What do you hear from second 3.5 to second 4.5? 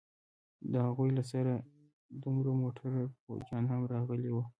هم راغلي وو.